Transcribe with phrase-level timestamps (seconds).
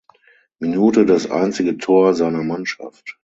[0.57, 3.19] Minute das einzige Tor seiner Mannschaft.